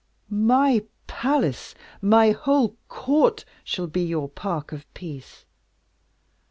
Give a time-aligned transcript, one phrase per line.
[0.31, 5.45] "My palace, my whole court, shall be your park of peace.